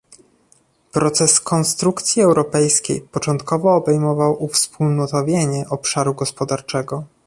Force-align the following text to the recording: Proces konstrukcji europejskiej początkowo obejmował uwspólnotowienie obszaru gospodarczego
Proces 0.91 1.39
konstrukcji 1.39 2.21
europejskiej 2.23 3.01
początkowo 3.01 3.75
obejmował 3.75 4.43
uwspólnotowienie 4.43 5.65
obszaru 5.69 6.13
gospodarczego 6.15 7.03